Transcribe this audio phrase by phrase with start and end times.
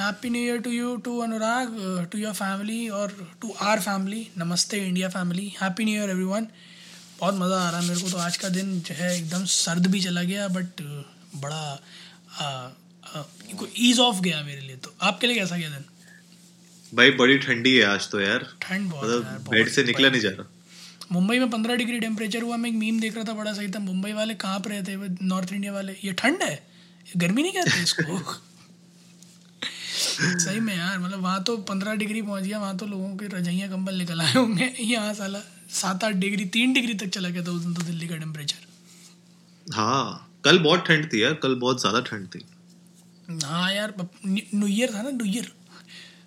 [0.00, 1.74] Happy new year to you too Anurag
[2.12, 3.12] to your family और
[3.42, 6.46] to our family Namaste India family happy new year everyone
[7.20, 9.86] बहुत मज़ा आ रहा है मेरे को तो आज का दिन जो है एकदम सर्द
[9.86, 10.82] भी चला गया बट
[11.36, 11.62] बड़ा
[13.78, 15.84] ईज ऑफ़ गया मेरे लिए तो। आपके लिए कैसा गया दिन?
[16.94, 20.30] भाई बड़ी ठंडी है आज तो यार। ठंड बहुत मतलब बेड से निकला नहीं जा
[20.30, 20.46] रहा।
[21.12, 23.78] मुंबई में पंद्रह डिग्री टेम्परेचर हुआ मैं एक मीम देख रहा था बड़ा सही था
[23.78, 25.96] मुंबई वाले कहाँ पर रहते हैं नॉर्थ इंडिया वाले?
[26.04, 26.62] ये ठंड है?
[27.16, 28.20] गर्मी नहीं कहते इसको?
[30.16, 33.68] सही में यार मतलब वहाँ तो पंद्रह डिग्री पहुँच गया वहाँ तो लोगों के रजाइयाँ
[33.70, 35.40] कंबल निकल आए होंगे। यहाँ साला
[35.72, 38.66] सात आठ डिग्री तीन डिग्री तक चला गया था उस दिन तो दिल्ली का टेम्परेचर
[39.66, 42.44] हाँ कल बहुत ठंड थी यार कल बहुत ज़्यादा ठंड थी।
[43.44, 43.94] हाँ यार
[44.26, 45.52] न्यू ईयर था ना न्यू ईयर।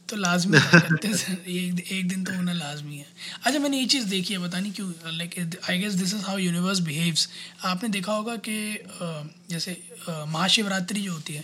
[0.10, 3.06] तो लाजमी एक एक दिन तो होना लाजमी है।
[3.46, 5.36] अच्छा मैंने ये चीज़ देखी है पता नहीं क्यों like
[5.70, 7.28] I guess this is how universe behaves
[7.66, 8.56] आपने देखा होगा कि
[9.52, 9.78] जैसे
[10.10, 11.44] महाशिवरात्रि जो होती है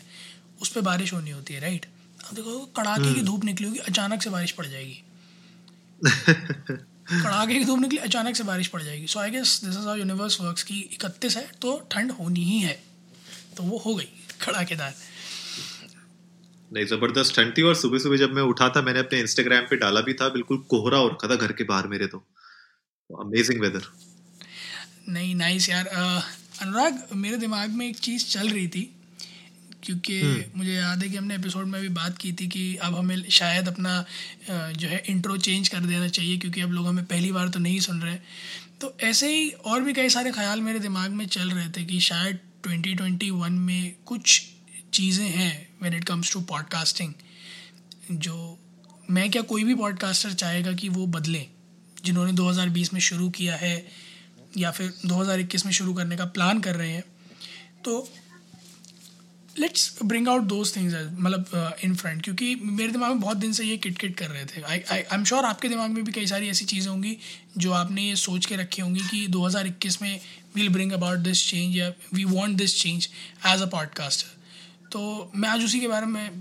[0.61, 1.85] उस पर बारिश होनी होती है राइट
[2.33, 5.03] देखो कड़ाके की धूप निकली होगी अचानक से बारिश पड़ जाएगी।
[7.23, 9.95] कड़ाके की धूप निकली अचानक से बारिश पड़ जाएगी। So I guess this is how
[9.95, 12.83] universe works की इकतीस है तो ठंड होनी ही है।
[13.57, 14.07] तो वो हो गई
[14.45, 14.93] कड़ाकेदार।
[16.73, 19.75] नहीं ज़बरदस्त ठंड थी और सुबह सुबह जब मैं उठा था मैंने अपने इंस्टाग्राम पे
[19.75, 22.17] डाला भी था बिल्कुल कोहरा हो रखा था घर के बाहर मेरे तो।
[23.19, 23.81] अमेजिंग वेदर
[25.09, 25.87] नहीं नाइस यार।
[26.61, 28.95] अनुराग मेरे दिमाग में एक चीज़ चल रही थी।
[29.83, 30.21] क्योंकि
[30.55, 33.67] मुझे याद है कि हमने एपिसोड में भी बात की थी कि अब हमें शायद
[33.67, 34.05] अपना
[34.49, 37.79] जो है इंट्रो चेंज कर देना चाहिए क्योंकि अब लोग हमें पहली बार तो नहीं
[37.79, 38.15] सुन रहे।
[38.81, 41.99] तो ऐसे ही और भी कई सारे ख्याल मेरे दिमाग में चल रहे थे कि
[41.99, 44.41] शायद 2021 में कुछ
[44.93, 47.13] चीज़ें हैं when it comes to podcasting
[48.11, 48.59] जो
[49.09, 51.45] मैं क्या कोई भी पॉडकास्टर चाहेगा कि वो बदले
[52.05, 53.87] जिन्होंने 2020 में शुरू किया है
[54.57, 57.03] या फिर 2021 में शुरू करने का प्लान कर रहे हैं।
[57.85, 58.09] तो
[59.59, 63.65] let's bring out those things मतलब इन फ्रंट क्योंकि मेरे दिमाग में बहुत दिन से
[63.65, 66.27] ये किट किट कर रहे थे। आई आई एम श्योर आपके दिमाग में भी कई
[66.27, 67.17] सारी ऐसी चीज़ें होंगी
[67.57, 70.19] जो आपने ये सोच के रखी होंगी कि 2021 में
[70.55, 73.09] we'll bring about this change या we want this change
[73.47, 74.41] as a podcaster
[74.91, 76.31] तो मैं आज उसी के बारे में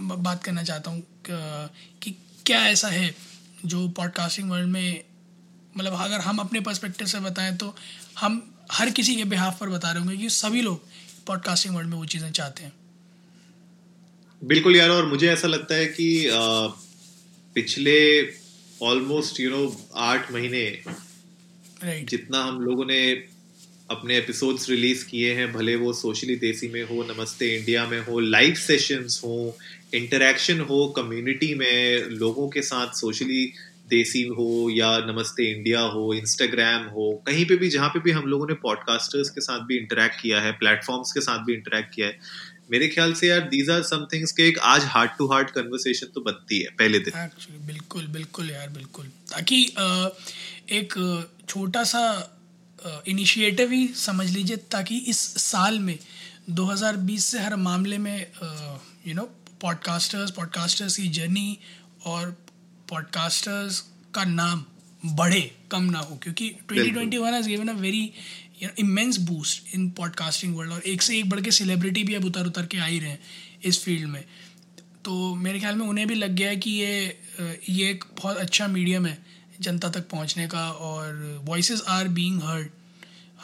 [0.00, 1.02] बात करना चाहता हूँ
[2.02, 3.14] कि क्या ऐसा है
[3.66, 5.04] जो पॉडकास्टिंग वर्ल्ड में
[5.76, 7.76] मतलब अगर हम अपने पर्सपेक्टिव से बताएँ तो
[8.18, 10.91] हम हर किसी के बिहाफ पर बता रहे होंगे कि सभी लोग
[11.26, 12.72] पॉडकास्टिंग वर्ल्ड में वो चीज़ें चाहते हैं।
[14.42, 16.28] बिल्कुल यार और मुझे ऐसा लगता है कि
[17.54, 17.98] पिछले
[18.82, 19.66] ऑलमोस्ट यू नो
[20.04, 20.64] आठ महीने
[21.84, 23.02] राइट जितना हम लोगों ने
[23.90, 28.20] अपने एपिसोड्स रिलीज़ किए हैं भले वो सोशली देसी में हो नमस्ते इंडिया में हो
[28.20, 29.56] लाइव सेशंस हो
[29.94, 33.52] इंटरेक्शन हो कम्युनिटी में लोगों के साथ सोशली
[33.92, 38.26] देसी हो या नमस्ते इंडिया हो इंस्टाग्राम हो, कहीं पे भी, जहाँ पे भी हम
[38.26, 42.06] लोगों ने पॉडकास्टर्स के साथ भी इंटरेक्ट किया है प्लेटफॉर्म्स के साथ भी इंटरेक्ट किया
[42.06, 42.18] है,
[42.70, 46.06] मेरे ख्याल से यार दीज आर सम थिंग्स के एक आज हार्ट टू हार्ट कन्वर्सेशन
[46.14, 49.62] तो बनती है, पहले दिन। एक्चुअली बिल्कुल बिल्कुल यार, बिल्कुल। ताकि
[50.72, 50.94] एक
[51.48, 52.04] छोटा सा
[53.08, 55.98] इनिशिएटिव ही समझ लीजिए, ताकि इस साल में
[56.52, 58.26] 2020 से हर मामले में
[59.06, 59.22] यू नो
[59.62, 61.58] पॉडकास्टर्स पॉडकास्टर्स की जर्नी
[62.06, 62.34] और
[62.92, 63.80] पॉडकास्टर्स
[64.14, 64.64] का नाम
[65.06, 68.12] बढ़े कम ना हो क्योंकि 2021 has given a very
[68.78, 72.46] immense boost in podcasting world और एक से एक बढ़ के सेलिब्रिटी भी अब उतर
[72.46, 73.20] उतर के आ ही रहे हैं
[73.64, 74.24] इस फ़ील्ड में।
[75.04, 77.20] तो मेरे ख्याल में उन्हें भी लग गया है कि ये
[77.68, 79.26] ये एक बहुत अच्छा मीडियम है
[79.60, 82.68] जनता तक पहुँचने का और वॉइस आर बींग हर्ड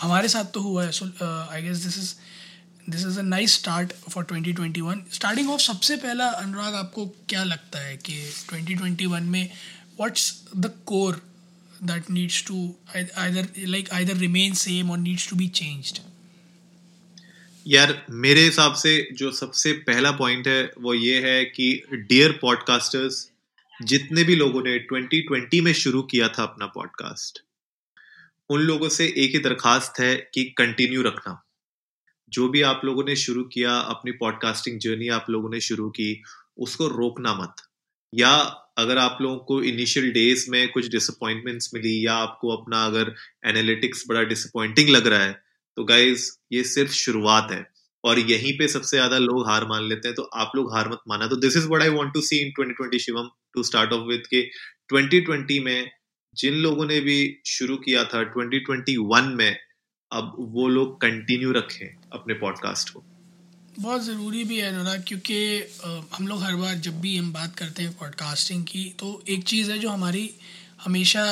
[0.01, 1.05] हमारे साथ तो हुआ है so
[1.53, 2.15] I guess this is
[2.89, 7.79] this is a nice start for 2021 starting off सबसे पहला अनुराग आपको क्या लगता
[7.79, 9.51] है कि 2021 में
[9.99, 11.23] what's the core
[11.83, 15.99] that needs to either like either remain same और नीड्स टू बी चेंज्ड
[17.67, 23.31] यार, मेरे हिसाब से जो सबसे पहला पॉइंट है, वो ये है कि डियर पॉडकास्टर्स
[23.83, 27.39] जितने भी लोगों ने 2020 में शुरू किया था अपना पॉडकास्ट
[28.51, 31.45] उन लोगों से एक ही दरखास्त है कि कंटिन्यू रखना।
[32.29, 36.23] जो भी आप लोगों ने शुरू किया, अपनी पॉडकास्टिंग जर्नी आप लोगों ने शुरू की,
[36.59, 37.63] उसको रोकना मत।
[38.13, 38.31] या
[38.79, 43.15] अगर आप लोगों को इनिशियल डेज़ में कुछ डिसअपॉइंटमेंट्स मिली, या आपको अपना अगर
[43.47, 45.33] एनालिटिक्स बड़ा डिसअपॉइंटिंग लग रहा है
[45.77, 47.67] तो गाइज़ ये सिर्फ़ शुरुआत है।
[48.05, 51.01] और यहीं पे सबसे ज़्यादा लोग हार मान लेते हैं तो आप लोग हार मत
[51.09, 54.03] माना। तो this is what I want to see in 2020 Shivam to start off
[54.09, 54.43] with के
[54.93, 55.91] 2020 में
[56.35, 59.57] जिन लोगों ने भी शुरू किया था 2021 में
[60.13, 63.03] अब वो लोग कंटिन्यू रखें अपने पॉडकास्ट को।
[63.79, 65.37] बहुत ज़रूरी भी है अनुराग, क्योंकि
[66.15, 69.71] हम लोग हर बार जब भी हम बात करते हैं पॉडकास्टिंग की तो एक चीज़
[69.71, 70.31] है जो हमारी
[70.85, 71.25] हमेशा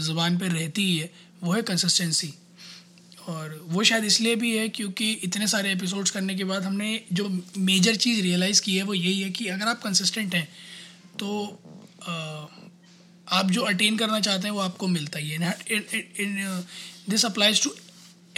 [0.00, 1.10] ज़ुबान पर रहती ही है,
[1.42, 2.32] वो है कंसिस्टेंसी
[3.28, 7.28] और वो शायद इसलिए भी है क्योंकि इतने सारे एपिसोड्स करने के बाद हमने जो
[7.58, 10.48] मेजर चीज़ रियलाइज़ की है, वो यही है कि अगर आप कंसिस्टेंट हैं
[11.18, 11.28] तो
[13.28, 15.56] आप जो अटेन करना चाहते हैं, वो आपको मिलता ही है।
[17.10, 17.70] This applies to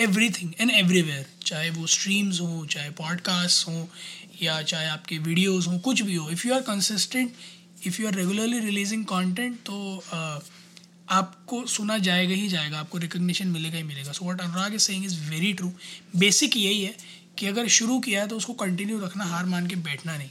[0.30, 3.86] everything and everywhere चाहे वो स्ट्रीम्स हों चाहे पॉडकास्ट हों
[4.42, 7.32] या चाहे आपके वीडियोज़ हों कुछ भी हो। If you are consistent
[7.86, 10.42] if you are regularly releasing content तो uh,
[11.08, 15.04] आपको सुना जाएगा ही जाएगा आपको रिकग्निशन मिलेगा ही मिलेगा। So what Anurag is saying
[15.04, 15.72] is very true
[16.16, 16.96] basic यही है
[17.38, 20.30] कि अगर शुरू किया है तो उसको कंटिन्यू रखना हार मान के बैठना नहीं।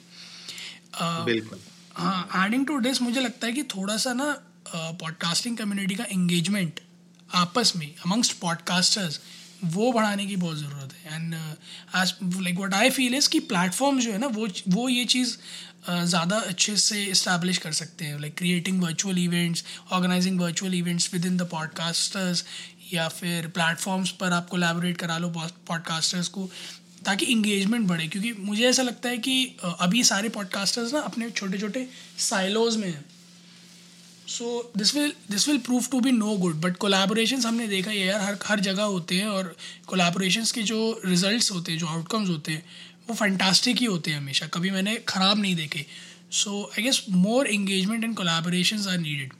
[0.93, 1.57] uh,
[1.95, 4.35] हाँ एडिंग टू दिस मुझे लगता है कि थोड़ा सा ना
[4.73, 6.79] पॉडकास्टिंग कम्युनिटी का एंगेजमेंट
[7.33, 9.19] आपस में अमंगस्ट पॉडकास्टर्स
[9.69, 13.99] वो बढ़ाने की बहुत ज़रूरत है। And as like what I feel is कि प्लेटफॉर्म
[13.99, 15.35] जो है ना, वो वो ये चीज़
[15.87, 21.37] ज़्यादा अच्छे से इस्टेब्लिश कर सकते हैं। Like creating virtual events organizing virtual events within
[21.37, 22.43] the podcasters
[22.93, 26.49] या फिर प्लेटफॉर्म्स पर आप कोलैबोरेट करा लो पॉडकास्टर्स को,
[27.05, 31.57] ताकि इंगेजमेंट बढ़े। क्योंकि मुझे ऐसा लगता है कि अभी सारे पॉडकास्टर्स ना अपने छोटे
[31.57, 31.87] छोटे
[32.19, 33.03] साइलोज में हैं।
[34.27, 37.97] So this will this will prove to be no good but collaboration हमने देखा है
[37.97, 39.55] यार, हर हर जगह होते हैं और
[39.87, 42.63] कोलाबोरेशन के जो रिजल्ट्स होते हैं, जो आउटकम्स होते हैं,
[43.09, 45.85] वो फंटास्टिक ही होते हैं हमेशा। कभी मैंने ख़राब नहीं देखे।
[46.31, 49.33] So I guess more engagement and collaboration are needed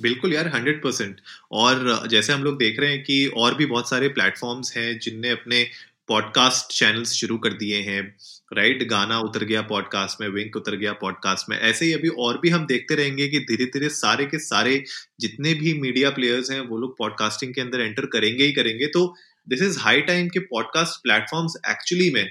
[0.00, 1.20] बिल्कुल यार हंड्रेड परसेंट
[1.52, 5.30] और जैसे हम लोग देख रहे हैं कि और भी बहुत सारे प्लेटफॉर्म्स हैं जिनने
[5.30, 5.70] अपने
[6.08, 8.16] पॉडकास्ट चैनल्स शुरू कर दिए हैं।
[8.52, 8.90] Right right?
[8.90, 12.48] गाना उतर गया पॉडकास्ट में विंक उतर गया पॉडकास्ट में। ऐसे ही अभी और भी
[12.48, 14.82] हम देखते रहेंगे कि धीरे धीरे सारे के सारे
[15.20, 19.14] जितने भी मीडिया प्लेयर्स हैं, वो लोग पॉडकास्टिंग के अंदर एंटर करेंगे ही करेंगे। तो
[19.48, 22.24] दिस इज़ हाई टाइम के पॉडकास्ट प्लेटफॉर्म्स एक्चुअली में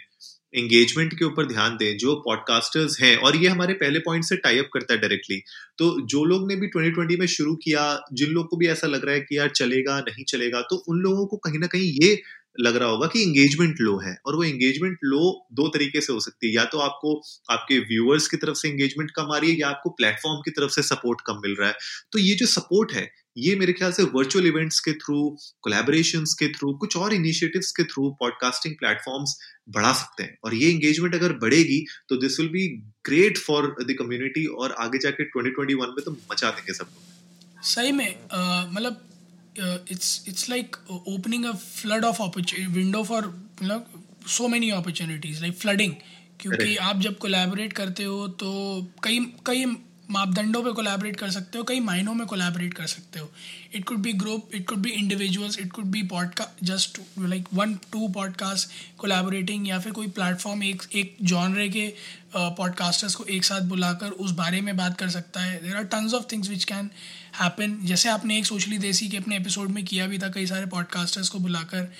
[0.53, 4.57] एंगेजमेंट के ऊपर ध्यान दें, जो पॉडकास्टर्स हैं। और ये हमारे पहले पॉइंट से टाई
[4.57, 5.41] अप करता है डायरेक्टली
[5.77, 9.05] तो जो लोग ने भी 2020 में शुरू किया, जिन लोग को भी ऐसा लग
[9.05, 12.21] रहा है कि यार चलेगा, नहीं चलेगा तो उन लोगों को कहीं ना कहीं ये
[12.59, 16.19] लग रहा होगा कि एंगेजमेंट लो है और वो एंगेजमेंट लो दो तरीके से हो
[16.19, 17.19] सकती है। या तो आपको
[17.51, 20.71] आपके व्यूअर्स की तरफ़ से एंगेजमेंट कम आ रही है या आपको प्लेटफॉर्म की तरफ़
[20.71, 21.75] से सपोर्ट कम मिल रहा है।
[22.11, 25.15] तो ये जो सपोर्ट है, ये मेरे ख्याल से वर्चुअल इवेंट्स के थ्रू
[25.61, 29.35] कोलैबोरेशन के थ्रू कुछ और इनिशिएटिव्स के थ्रू पॉडकास्टिंग प्लेटफॉर्म्स
[29.69, 32.67] बढ़ा सकते हैं। और ये एंगेजमेंट अगर बढ़ेगी तो this will be
[33.05, 37.91] great for the community और आगे जाके 2021 में तो मचा देंगे सब लोग। सही
[37.91, 38.07] में
[38.73, 39.01] मतलब
[39.59, 42.21] it's it's like opening a flood of
[42.67, 45.93] window for मतलब so many opportunities like flooding
[46.39, 48.49] क्योंकि आप जब कोलैबोरेट करते हो तो
[49.03, 49.65] कई कई
[50.11, 53.31] मापदंडों पे कोलैबोरेट कर सकते हो कई मायनों में कोलैबोरेट कर सकते हो।
[53.73, 57.73] It could be group it could be individuals it could be podcast just like one
[57.73, 61.93] two podcast collaborating या फिर कोई प्लेटफॉर्म एक एक जॉनरे के
[62.35, 65.83] पॉडकास्टर्स uh, को एक साथ बुलाकर उस बारे में बात कर सकता है। There are
[65.83, 66.89] tons of things which can
[67.41, 70.65] happen जैसे आपने एक सोशली देसी के अपने एपिसोड में किया भी था कई सारे
[70.65, 71.93] पॉडकास्टर्स को बुलाकर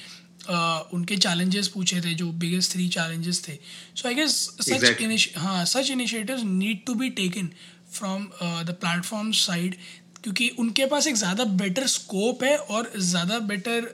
[0.45, 3.53] Uh, उनके चैलेंजेस पूछे थे जो बिगेस्ट थ्री चैलेंजेस थे।
[3.95, 4.31] सो आई गेस
[4.61, 7.49] सच हाँ such initiatives need to be taken
[7.95, 8.25] from
[8.65, 9.75] the platform side
[10.23, 13.93] क्योंकि उनके पास एक ज़्यादा बेटर स्कोप है और ज़्यादा बेटर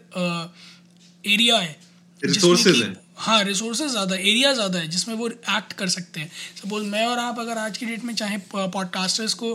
[1.24, 1.79] एरिया है
[2.22, 6.84] रिसोर्सेज हैं। हाँ रिसोर्सेज ज़्यादा एरिया ज़्यादा है जिसमें वो एक्ट कर सकते हैं। सपोज़
[6.86, 9.51] मैं और आप अगर आज की डेट में चाहें पॉडकास्टर्स को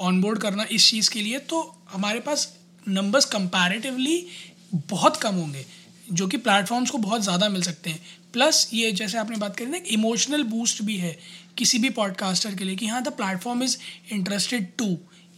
[0.00, 2.52] ऑन बोर्ड करना इस चीज़ के लिए तो हमारे पास
[2.86, 4.26] नंबर्स कंपैरेटिवली
[4.72, 5.64] बहुत कम होंगे।
[6.10, 8.00] जो कि प्लेटफॉर्म्स को बहुत ज़्यादा मिल सकते हैं।
[8.32, 11.16] प्लस ये जैसे आपने बात करी ना इमोशनल बूस्ट भी है
[11.58, 13.76] किसी भी पॉडकास्टर के लिए कि हाँ the platform is
[14.12, 14.96] interested to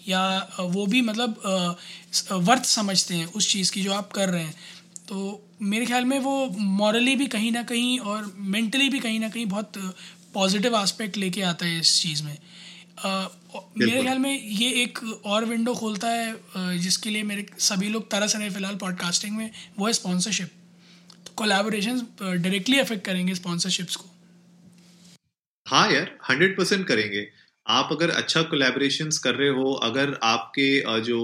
[0.08, 0.22] या
[0.60, 1.40] वो भी मतलब
[2.32, 4.54] वर्थ समझते हैं उस चीज़ की जो आप कर रहे हैं।
[5.08, 9.28] तो मेरे ख्याल में वो मॉरली भी कहीं ना कहीं और मेंटली भी कहीं ना
[9.28, 9.72] कहीं बहुत
[10.34, 12.36] पॉजिटिव आस्पेक्ट लेके आता है इस चीज़ में।
[12.98, 13.28] Uh,
[13.78, 18.34] मेरे ख्याल में ये एक और विंडो खोलता है जिसके लिए मेरे सभी लोग तरस
[18.36, 20.50] रहे फ़िलहाल पॉडकास्टिंग में वो है स्पॉन्सरशिप
[21.40, 24.08] कोलैबोरेशन डायरेक्टली अफेक्ट करेंगे स्पॉन्सरशिप्स को?
[25.66, 27.28] हाँ यार हंड्रेड परसेंट करेंगे।
[27.66, 31.18] आप अगर अच्छा कोलेबोरेशन कर रहे हो, अगर आपके जो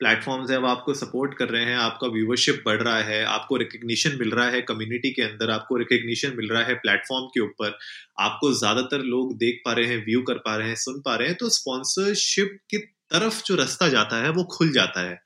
[0.00, 4.16] प्लेटफॉर्म्स है, वो आपको सपोर्ट कर रहे हैं, आपका व्यूवरशिप बढ़ रहा है, आपको रिकग्निशन
[4.18, 7.78] मिल रहा है कम्युनिटी के अंदर, आपको रिकग्निशन मिल रहा है प्लेटफॉर्म के ऊपर,
[8.20, 11.28] आपको ज़्यादातर लोग देख पा रहे हैं व्यू कर पा रहे हैं, सुन पा रहे
[11.28, 12.78] हैं तो स्पॉन्सरशिप की
[13.10, 15.20] तरफ़ जो रास्ता जाता है, वो खुल जाता है।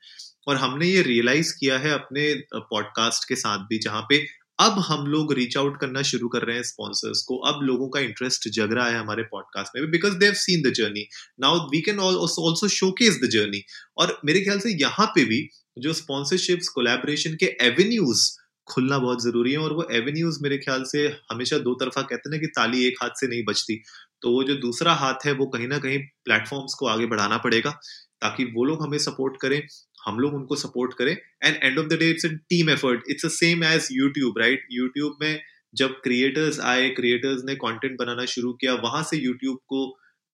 [0.47, 4.25] और हमने ये रियलाइज़ किया है अपने पॉडकास्ट के साथ भी, जहाँ पे
[4.59, 7.99] अब हम लोग रीच आउट करना शुरू कर रहे हैं स्पॉन्सर्स को। अब लोगों का
[7.99, 11.05] इंटरेस्ट जग रहा है हमारे पॉडकास्ट में because they have seen the journey
[11.39, 13.63] now we can also showcase the journey
[13.97, 18.29] और मेरे ख्याल से यहाँ पे भी जो स्पॉन्सरशिप्स कोलैबोरेशन के एवेन्यूज
[18.67, 22.31] खुलना बहुत ज़रूरी है और वो एवेन्यूज मेरे ख्याल से हमेशा दो तरफा कहते हैं
[22.31, 23.81] ना कि ताली एक हाथ से नहीं बचती
[24.21, 27.71] तो वो जो दूसरा हाथ है, वो कहीं ना कहीं प्लेटफॉर्म्स को आगे बढ़ाना पड़ेगा,
[28.21, 29.61] ताकि वो लोग हमें सपोर्ट करें।
[30.05, 31.15] हम लोग उनको सपोर्ट करें.
[31.43, 35.17] And end of the day it's a team effort it's same as YouTube right YouTube
[35.21, 35.41] में
[35.73, 39.81] जब क्रिएटर्स आए क्रिएटर्स ने कंटेंट बनाना शुरू किया वहाँ से यूट्यूब को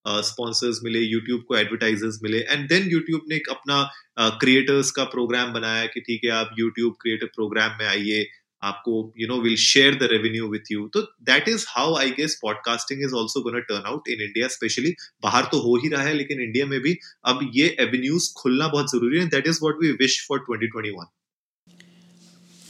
[0.06, 2.40] स्पॉन्सर्स uh, मिले यूट्यूब को एडवर्टाइजर्स मिले.
[2.40, 3.84] एंड देन यूट्यूब ने एक अपना
[4.20, 8.24] क्रिएटर्स uh, का प्रोग्राम बनाया कि ठीक है आप यूट्यूब क्रिएटर प्रोग्राम में आइए.
[8.62, 12.40] आपको you know will share the revenue with you तो that is how I guess
[12.42, 16.14] podcasting is also gonna turn out in India specially बाहर तो हो ही रहा है
[16.14, 19.92] लेकिन इंडिया में भी अब ये एवेन्यूज खुलना बहुत ज़रूरी है that is what we
[19.92, 21.06] wish for 2021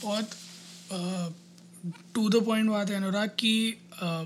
[0.02, 0.30] बहुत
[2.14, 4.24] टू द पॉइंट बात है अनुराग कि uh,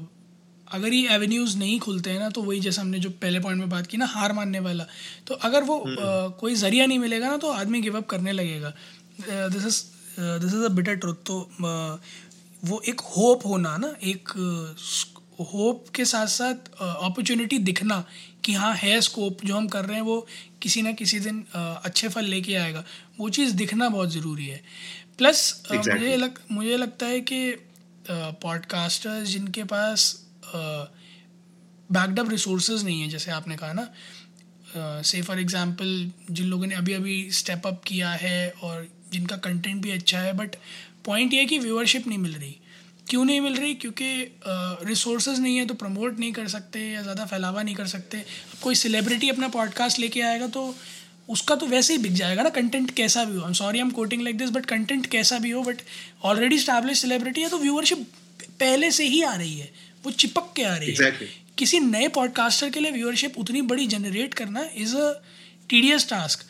[0.73, 3.69] अगर ये एवेन्यूज़ नहीं खुलते हैं ना तो वही जैसे हमने जो पहले पॉइंट में
[3.71, 4.87] बात की ना हार मानने वाला।
[5.27, 8.73] तो अगर वो uh, कोई ज़रिया नहीं मिलेगा ना तो आदमी गिव अप करने लगेगा।
[9.29, 9.83] This is
[10.19, 11.39] this is a bitter truth तो
[12.63, 14.29] वो एक होप होना ना एक
[15.53, 18.05] होप के साथ साथ अपॉर्चुनिटी दिखना
[18.45, 20.27] कि हाँ है स्कोप जो हम कर रहे हैं वो
[20.63, 22.85] किसी ना किसी दिन अच्छे फल लेके आएगा।
[23.21, 24.61] वो चीज़ दिखना बहुत ज़रूरी है।
[25.19, 25.93] Plus exactly.
[25.93, 27.41] मुझे लग मुझे लगता है कि
[28.11, 30.15] पॉडकास्टर्स जिनके पास
[30.55, 36.93] बैकडअप रिसोर्सेज नहीं है जैसे आपने कहा ना से फॉर एग्ज़ाम्पल जिन लोगों ने अभी
[36.93, 40.57] अभी स्टेप अप किया है और जिनका कंटेंट भी अच्छा है बट
[41.05, 42.57] पॉइंट ये है कि व्यूअरशिप नहीं मिल रही।
[43.09, 43.75] क्यों नहीं मिल रही?
[43.75, 44.07] क्योंकि
[44.87, 48.23] रिसोर्स uh, नहीं है तो प्रमोट नहीं कर सकते या ज़्यादा फैलावा नहीं कर सकते।
[48.63, 50.75] कोई सेलिब्रिटी अपना पॉडकास्ट लेके आएगा तो
[51.29, 54.23] उसका तो वैसे ही बिक जाएगा ना कंटेंट कैसा भी हो। I sorry am quoting
[54.23, 55.83] like this but content कैसा भी हो बट
[56.25, 58.07] ऑलरेडी स्टैब्लिश सेलिब्रिटी है तो व्यूअरशिप
[58.61, 59.71] पहले से ही आ रही है।
[60.05, 61.23] वो चिपक के आ रही exactly.
[61.23, 65.13] है किसी नए पॉडकास्टर के लिए व्यूअरशिप उतनी बड़ी जनरेट करना इज़ अ
[65.69, 66.45] टीडियस टास्क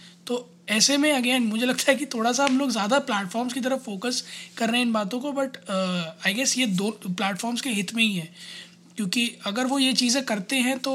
[0.69, 3.81] ऐसे में अगेन मुझे लगता है कि थोड़ा सा हम लोग ज़्यादा प्लेटफॉर्म्स की तरफ़
[3.83, 4.23] फोकस
[4.57, 8.03] कर रहे हैं इन बातों को बट आई गेस ये दो प्लेटफॉर्म्स के हित में
[8.03, 8.29] ही है।
[8.97, 10.93] क्योंकि अगर वो ये चीज़ें करते हैं तो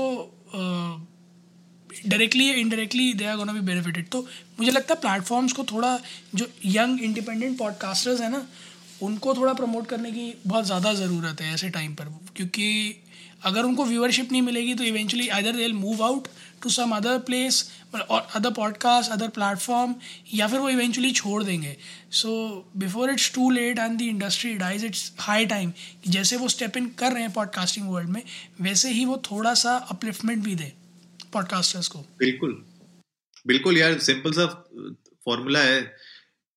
[1.90, 4.26] डायरेक्टली या indirectly they are gonna be benefited तो
[4.60, 6.00] मुझे लगता है प्लेटफॉर्म्स को थोड़ा,
[6.36, 8.46] जो यंग इंडिपेंडेंट पॉडकास्टर्स हैं ना,
[9.02, 13.04] उनको थोड़ा प्रमोट करने की बहुत ज़्यादा ज़रूरत है ऐसे टाइम पर। क्योंकि
[13.46, 16.28] अगर उनको व्यूअरशिप नहीं मिलेगी तो eventually either they move out
[16.64, 17.64] to some other place
[18.10, 19.96] और अदर पॉडकास्ट अदर प्लेटफॉर्म
[20.34, 21.76] या फिर वो इवेंचुअली छोड़ देंगे।
[22.12, 22.32] So
[22.78, 25.72] before it's too late and the industry dies it's high time
[26.08, 28.22] जैसे वो स्टेप इन कर रहे हैं पॉडकास्टिंग वर्ल्ड में,
[28.62, 30.72] वैसे ही वो थोड़ा सा अपलिफ्टमेंट भी दे
[31.34, 32.64] पॉडकास्टर्स को। बिल्कुल।
[33.48, 34.46] बिल्कुल यार सिंपल सा
[35.26, 35.96] फॉर्मूला है।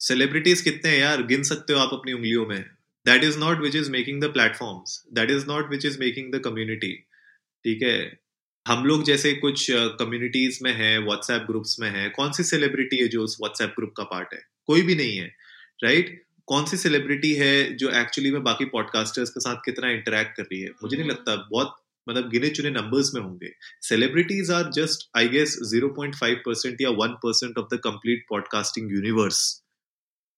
[0.01, 1.23] सेलिब्रिटीज कितने हैं यार?
[1.23, 2.61] गिन सकते हो आप अपनी उंगलियों में।
[3.07, 6.41] That is not which is making the platforms that is not which is making the
[6.45, 6.93] community
[7.65, 7.99] ठीक है?
[8.71, 13.09] हम लोग जैसे कुछ कम्युनिटीज में हैं व्हाट्सएप ग्रुप्स में है कौन सी सेलिब्रिटी है
[13.09, 14.41] जो उस व्हाट्सएप ग्रुप का पार्ट है?
[14.67, 15.35] कोई भी नहीं है
[15.85, 16.19] राइट right?
[16.47, 20.61] कौन सी सेलिब्रिटी है जो एक्चुअली में बाकी पॉडकास्टर्स के साथ कितना इंटरेक्ट कर रही
[20.61, 20.69] है?
[20.69, 21.77] मुझे नहीं लगता बहुत
[22.09, 27.19] मतलब गिने चुने नंबर्स में होंगे। Celebrities are just I guess 0.5 percent या 1
[27.25, 29.63] percent of the complete podcasting universe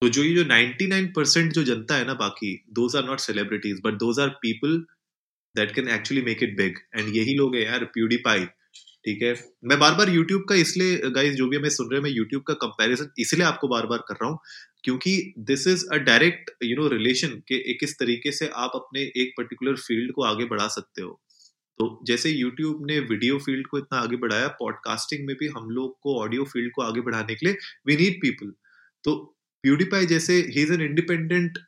[0.01, 3.81] तो जो ये जो 99 परसेंट जो जनता है ना बाकी those are not celebrities
[3.85, 4.85] but those are people
[5.55, 8.47] that can actually make it big and यही लोग है यार प्यूडीपाई
[9.05, 9.35] ठीक है?
[9.65, 12.43] मैं बार बार यूट्यूब का इसलिए गाइस जो भी हमें सुन रहे हैं, मैं यूट्यूब
[12.43, 14.39] का कंपैरिजन इसलिए आपको बार बार कर रहा हूँ,
[14.85, 19.01] क्योंकि this is a direct you know relation के एक इस तरीके से आप अपने
[19.23, 21.21] एक पर्टिकुलर फ़ील्ड को आगे बढ़ा सकते हो।
[21.79, 25.99] तो जैसे यूट्यूब ने वीडियो फ़ील्ड को इतना आगे बढ़ाया पॉडकास्टिंग में भी हम लोग
[26.03, 27.57] को ऑडियो फ़ील्ड को आगे बढ़ाने के लिए
[27.87, 28.53] वी नीड पीपल
[29.05, 29.15] तो
[29.65, 31.59] प्यूडीपाई जैसे ही इज़ एन इंडिपेंडेंट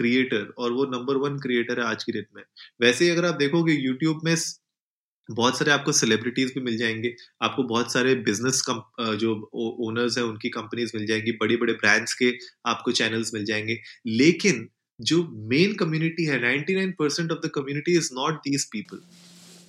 [0.00, 2.42] क्रिएटर और वो नंबर वन क्रिएटर है आज की डेट में।
[2.80, 4.34] वैसे ही अगर आप देखोगे यूट्यूब में
[5.28, 8.62] बहुत सारे आपको सेलिब्रिटीज भी मिल जाएँगे आपको बहुत सारे बिज़नेस
[9.18, 9.34] जो
[9.88, 12.32] ओनर्स हैं उनकी कंपनीज़ मिल जाएँगी बड़े बड़े ब्रांड्स के
[12.66, 14.68] आपको चैनल्स मिल जाएँगे। लेकिन
[15.00, 19.00] जो मेन कम्युनिटी है 99 percent of the community is not these people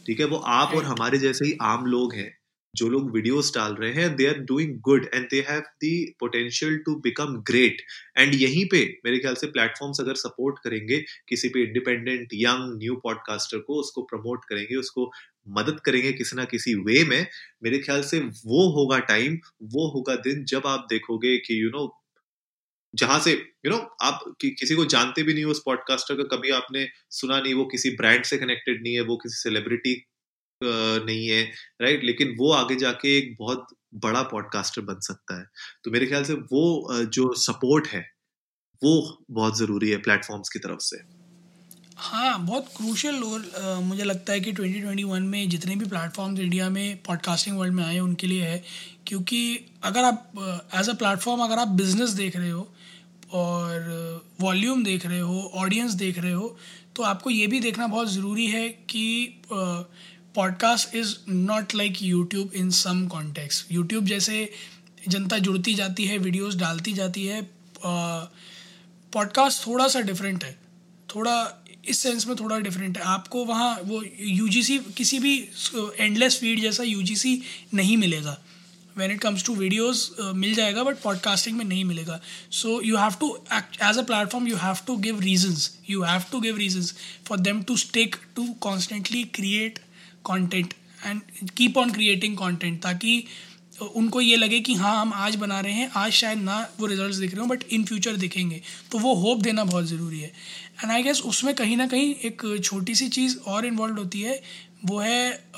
[0.07, 2.31] ठीक है वो आप और हमारे जैसे ही आम लोग हैं
[2.75, 6.77] जो लोग वीडियोस डाल रहे हैं they are doing good and they have the potential
[6.85, 7.81] to become great
[8.17, 12.95] and यहीं पे मेरे ख्याल से प्लेटफॉर्म्स अगर सपोर्ट करेंगे किसी भी इंडिपेंडेंट यंग न्यू
[13.03, 15.11] पॉडकास्टर को उसको प्रमोट करेंगे उसको
[15.49, 17.25] मदद करेंगे किसी ना किसी वे में
[17.63, 19.37] मेरे ख्याल से वो होगा टाइम
[19.73, 21.91] वो होगा दिन जब आप देखोगे कि यू you नो know,
[22.93, 25.61] जहाँ से यू you नो know, आप कि, किसी को जानते भी नहीं हो उस
[25.65, 29.35] पॉडकास्टर का कभी आपने सुना नहीं वो किसी ब्रांड से कनेक्टेड नहीं है वो किसी
[29.39, 29.95] सेलिब्रिटी
[30.61, 31.41] नहीं है
[31.81, 33.65] राइट लेकिन वो आगे जाके एक बहुत
[34.03, 35.45] बड़ा पॉडकास्टर बन सकता है।
[35.83, 38.01] तो मेरे ख्याल से वो जो सपोर्ट है,
[38.81, 40.97] वो बहुत ज़रूरी है प्लेटफॉर्म्स की तरफ़ से।
[41.97, 43.43] हाँ बहुत क्रूशल रोल
[43.83, 47.99] मुझे लगता है कि 2021 में जितने भी प्लेटफॉर्म्स इंडिया में पॉडकास्टिंग वर्ल्ड में आए
[47.99, 48.63] उनके लिए है।
[49.07, 49.39] क्योंकि
[49.83, 50.31] अगर आप
[50.75, 52.67] एज अ प्लेटफॉर्म अगर आप बिज़नेस देख रहे हो
[53.33, 56.55] और वॉल्यूम देख रहे हो ऑडियंस देख रहे हो
[56.95, 59.05] तो आपको ये भी देखना बहुत ज़रूरी है कि
[60.35, 64.51] podcast is not like YouTube in some context YouTube जैसे
[65.07, 67.41] जनता जुड़ती जाती है वीडियोस डालती जाती है
[69.13, 70.59] पॉडकास्ट थोड़ा सा डिफरेंट है।
[71.15, 74.01] थोड़ा, इस सेंस में थोड़ा डिफरेंट है। आपको वहाँ वो
[74.47, 75.49] UGC किसी भी
[75.99, 77.37] एंडलेस फ़ीड जैसा UGC
[77.73, 78.37] नहीं मिलेगा।
[78.97, 82.19] When it comes to videos मिल जाएगा बट पॉडकास्टिंग में नहीं मिलेगा।
[82.51, 86.39] So you have to as a platform you have to give reasons you have to
[86.39, 86.93] give reasons
[87.25, 89.79] for them to stake to constantly create
[90.25, 90.73] content
[91.05, 93.23] and keep on creating content ताकि
[93.81, 97.17] उनको ये लगे कि हाँ हम आज बना रहे हैं, आज शायद ना वो रिजल्ट्स
[97.17, 100.27] दिख रहे हो बट इन फ्यूचर दिखेंगे। तो वो होप देना बहुत ज़रूरी है।
[100.83, 104.41] एंड आई गेस उसमें कहीं ना कहीं एक छोटी सी चीज़ और इन्वॉल्व होती है,
[104.85, 105.49] वो है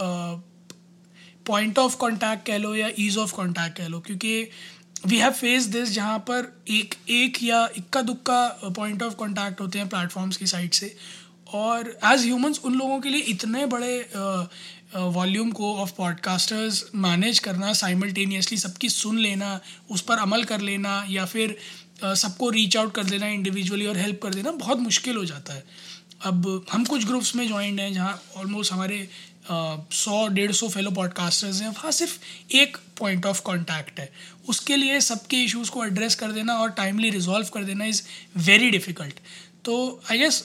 [1.48, 4.50] पॉइंट ऑफ़ कॉन्टैक्ट कह लो या ईज़ ऑफ़ कॉन्टैक्ट कह लो। क्योंकि
[5.06, 8.48] वी हैव फेस दिस जहाँ पर एक एक या इक्का दुक्का
[8.78, 10.96] पॉइंट ऑफ़ कॉन्टैक्ट होते हैं प्लेटफॉर्म्स की साइड से।
[11.54, 14.10] और एज ह्यूमंस उन लोगों के लिए इतने बड़े
[14.96, 19.60] वॉल्यूम को ऑफ़ पॉडकास्टर्स मैनेज करना साइमल्टेनियसली सबकी सुन लेना,
[19.92, 21.58] उस पर अमल कर लेना, या फिर
[22.04, 25.64] सबको रीच आउट कर देना इंडिविजुअली और हेल्प कर देना, बहुत मुश्किल हो जाता है।
[26.26, 29.08] अब हम कुछ ग्रुप्स में ज्वाइंट हैं जहाँ ऑलमोस्ट हमारे
[29.52, 34.10] सौ, डेढ़ सौ फेलो पॉडकास्टर्स हैं, वहाँ सिर्फ़ एक पॉइंट ऑफ़ कॉन्टैक्ट है।
[34.50, 38.02] उसके लिए सबके इश्यूज़ को एड्रेस कर देना और टाइमली रिजॉल्व कर देना इज़
[38.38, 39.20] वेरी डिफ़िकल्ट
[39.68, 39.76] तो
[40.12, 40.44] आई गेस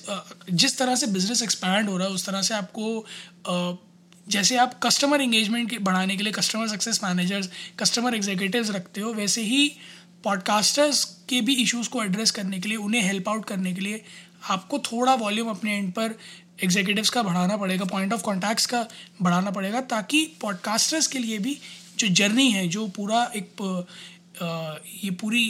[0.53, 3.89] जिस तरह से बिज़नेस एक्सपैंड हो रहा है, उस तरह से आपको
[4.27, 7.49] जैसे आप कस्टमर इंगेजमेंट के बढ़ाने के लिए customer success managers
[7.79, 9.69] customer executives रखते हो, वैसे ही
[10.25, 14.03] पॉडकास्टर्स के भी इश्यूज़ को एड्रेस करने के लिए, उन्हें हेल्प आउट करने के लिए
[14.51, 16.15] आपको थोड़ा वॉल्यूम अपने एंड पर
[16.65, 18.87] एग्जीक्यूटिव्स का बढ़ाना पड़ेगा पॉइंट ऑफ़ कॉन्टैक्ट्स का
[19.23, 21.59] बढ़ाना पड़ेगा, ताकि पॉडकास्टर्स के लिए भी
[21.99, 23.63] जो जर्नी है, जो पूरा एक
[25.05, 25.47] ये पूरी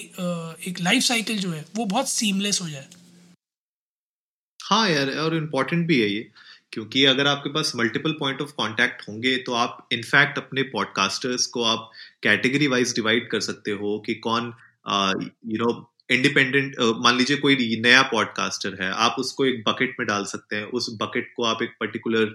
[0.68, 2.86] एक लाइफ साइकिल जो है, वो बहुत सीमलेस हो जाए।
[4.62, 6.30] हाँ यार और इम्पोर्टेंट भी है ये
[6.72, 11.64] क्योंकि अगर आपके पास मल्टीपल पॉइंट ऑफ़ कांटेक्ट होंगे तो आप इनफैक्ट अपने पॉडकास्टर्स को
[11.64, 11.90] आप
[12.22, 14.54] कैटेगरी वाइज डिवाइड कर सकते हो कि कौन
[15.46, 20.24] यू नो इंडिपेंडेंट मान लीजिए कोई नया पॉडकास्टर है आप उसको एक बकेट में डाल
[20.24, 22.34] सकते हैं उस बकेट को आप एक पर्टिकुलर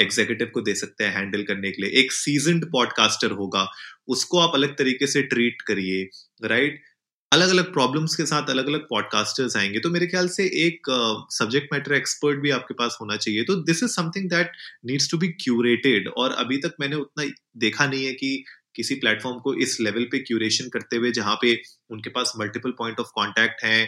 [0.00, 3.70] एग्जीक्यूटिव uh, को दे सकते हैं हैंडल करने के लिए। एक सीजनड पॉडकास्टर होगा
[4.08, 6.08] उसको आप अलग तरीके से ट्रीट करिए
[6.44, 6.82] राइट
[7.32, 10.86] अलग अलग प्रॉब्लम्स के साथ अलग अलग पॉडकास्टर्स आएँगे तो मेरे ख्याल से एक
[11.30, 14.52] सब्जेक्ट मैटर एक्सपर्ट भी आपके पास होना चाहिए। तो this is something that
[14.86, 17.24] needs to be curated और अभी तक मैंने उतना
[17.56, 18.32] देखा नहीं है कि
[18.76, 21.54] किसी प्लेटफॉर्म को इस लेवल पे क्यूरेशन करते हुए जहाँ पे
[21.90, 23.86] उनके पास मल्टीपल पॉइंट ऑफ़ कॉन्टेक्ट हैं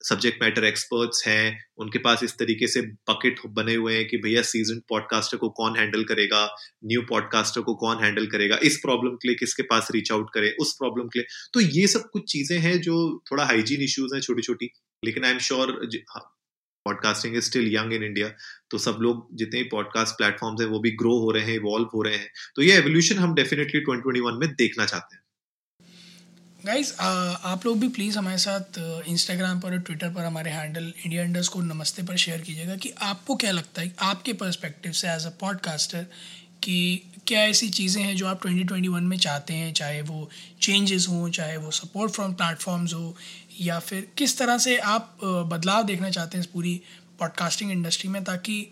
[0.00, 4.42] सब्जेक्ट मैटर एक्सपर्ट्स हैं, उनके पास इस तरीके से बकेट बने हुए हैं कि भैया
[4.42, 6.44] सीज़न पॉडकास्टर को कौन हैंडल करेगा
[6.84, 10.54] न्यू पॉडकास्टर को कौन हैंडल करेगा, इस प्रॉब्लम के लिए किसके पास रीच आउट करे,
[10.60, 12.96] उस प्रॉब्लम के लिए। तो ये सब कुछ चीज़ें हैं जो
[13.30, 14.70] थोड़ा हाइजीन इश्यूज़ हैं छोटी छोटी
[15.02, 15.72] लेकिन I am sure
[16.86, 18.28] podcasting is still young in India
[18.70, 22.02] तो सब लोग जितने पॉडकास्ट प्लेटफॉर्म्स हैं, वो भी ग्रो हो रहे हैं इवॉल्व हो
[22.02, 25.22] रहे हैं। तो ये एवोल्यूशन हम डेफिनेटली 2021 में देखना चाहते हैं।
[26.66, 31.22] गाइज़ आप लोग भी प्लीज़ हमारे साथ इंस्टाग्राम पर और ट्विटर पर हमारे हैंडल इंडिया
[31.24, 35.24] इंडर्स को नमस्ते पर शेयर कीजिएगा कि आपको क्या लगता है, आपके पर्सपेक्टिव से एज
[35.26, 36.06] अ पॉडकास्टर
[36.62, 40.28] कि क्या ऐसी चीज़ें हैं जो आप 2021 में चाहते हैं, चाहे वो
[40.62, 43.16] चेंजेस हों, चाहे वो सपोर्ट फ्रॉम प्लेटफॉर्म्स हो,
[43.60, 46.80] या फिर किस तरह से आप बदलाव देखना चाहते हैं इस पूरी
[47.20, 48.66] पॉडकास्टिंग इंडस्ट्री में ताकि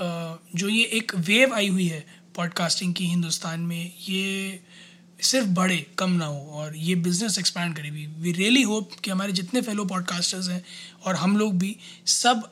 [0.00, 2.04] जो ये एक वेव आई हुई है
[2.36, 4.60] पॉडकास्टिंग की हिंदुस्तान में, ये
[5.22, 9.10] सिर्फ़ बढ़े कम ना हो और ये बिज़नेस एक्सपैंड करे भी। वी रियली होप कि
[9.10, 10.62] हमारे जितने फेलो पॉडकास्टर्स हैं
[11.04, 12.42] और हम लोग भी सब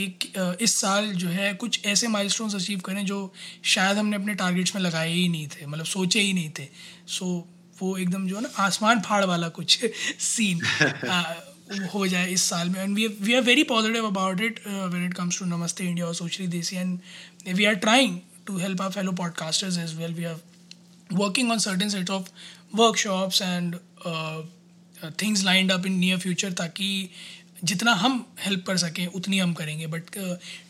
[0.00, 0.24] एक
[0.60, 3.32] इस साल जो है कुछ ऐसे माइलस्टोन्स अचीव करें जो
[3.64, 6.68] शायद हमने अपने टारगेट्स में लगाए ही नहीं थे मतलब सोचे ही नहीं थे।
[7.08, 7.26] सो
[7.78, 9.78] वो एकदम जो है ना, आसमान फाड़ वाला कुछ
[10.20, 10.60] सीन
[11.94, 15.14] हो जाए इस साल में। And we we are very positive about it when it
[15.14, 16.76] comes to Namaste India और Sochri Desi.
[16.76, 16.98] And
[17.48, 20.40] we are trying to help our fellow podcasters as well we have
[21.10, 22.30] working on certain set of
[22.74, 24.42] workshops and uh,
[25.02, 27.10] uh, things lined up in near future ताकि
[27.64, 30.02] जितना हम help कर सकें उतनी हम करेंगे। But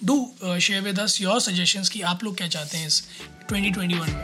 [0.05, 3.03] do share with us your suggestions कि आप लोग क्या चाहते हैं इस
[3.53, 4.15] 2021 में।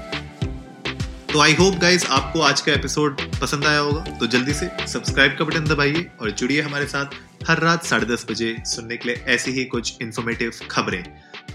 [1.33, 5.37] तो आई होप गाइज़ आपको आज का एपिसोड पसंद आया होगा। तो जल्दी से सब्सक्राइब
[5.38, 7.07] का बटन दबाइए और जुड़िए हमारे साथ
[7.48, 11.03] हर रात साढ़े दस बजे सुनने के लिए ऐसी ही कुछ इन्फॉर्मेटिव खबरें।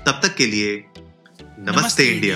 [0.05, 2.35] तब तक के लिए नमस्ते, नमस्ते इंडिया,